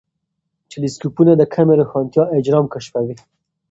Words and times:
ټیلېسکوپونه 0.69 1.31
د 1.37 1.43
کمې 1.53 1.73
روښانتیا 1.79 2.23
اجرام 2.37 2.65
کشفوي. 2.73 3.15